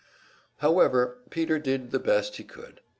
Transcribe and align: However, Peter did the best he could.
However, 0.57 1.19
Peter 1.29 1.59
did 1.59 1.91
the 1.91 1.99
best 1.99 2.37
he 2.37 2.43
could. 2.43 2.81